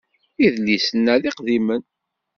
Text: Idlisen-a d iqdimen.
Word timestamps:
Idlisen-a 0.45 1.15
d 1.21 1.23
iqdimen. 1.29 1.81